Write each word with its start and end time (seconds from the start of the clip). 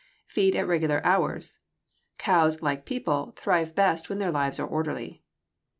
Feed 0.25 0.55
at 0.55 0.65
regular 0.65 1.05
hours. 1.05 1.59
Cows, 2.17 2.63
like 2.63 2.85
people, 2.87 3.33
thrive 3.35 3.75
best 3.75 4.09
when 4.09 4.17
their 4.17 4.31
lives 4.31 4.59
are 4.59 4.65
orderly. 4.65 5.21